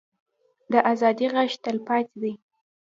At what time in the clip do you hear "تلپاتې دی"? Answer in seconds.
1.63-2.33